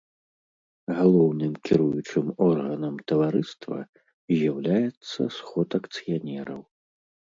Галоўным 0.99 1.51
кіруючым 1.67 2.25
органам 2.47 2.95
таварыства 3.11 3.77
з'яўляецца 4.39 5.21
сход 5.37 5.69
акцыянераў. 5.81 6.61